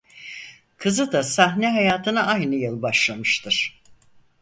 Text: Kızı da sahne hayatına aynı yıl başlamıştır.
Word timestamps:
Kızı 0.77 1.11
da 1.11 1.23
sahne 1.23 1.71
hayatına 1.71 2.25
aynı 2.27 2.55
yıl 2.55 2.81
başlamıştır. 2.81 3.81